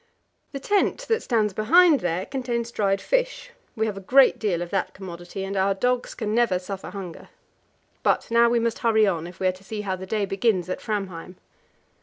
The 0.51 0.59
tent 0.59 1.01
that 1.09 1.21
stands 1.21 1.53
behind 1.53 1.99
there 1.99 2.25
contains 2.25 2.71
dried 2.71 2.99
fish; 2.99 3.51
we 3.75 3.85
have 3.85 3.97
a 3.97 4.01
great 4.01 4.39
deal 4.39 4.63
of 4.63 4.71
that 4.71 4.95
commodity, 4.95 5.43
and 5.43 5.55
our 5.55 5.75
dogs 5.75 6.15
can 6.15 6.33
never 6.33 6.57
suffer 6.57 6.89
hunger. 6.89 7.29
But 8.01 8.31
now 8.31 8.49
we 8.49 8.57
must 8.59 8.79
hurry 8.79 9.05
on, 9.05 9.27
if 9.27 9.39
we 9.39 9.45
are 9.45 9.51
to 9.51 9.63
see 9.63 9.81
how 9.81 9.95
the 9.95 10.07
day 10.07 10.25
begins 10.25 10.67
at 10.71 10.79
Framheim. 10.81 11.35